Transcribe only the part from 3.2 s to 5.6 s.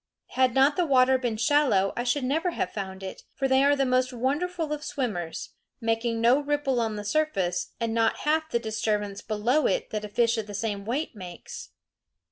for they are the most wonderful of swimmers,